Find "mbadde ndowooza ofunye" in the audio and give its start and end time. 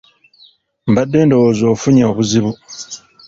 0.89-2.03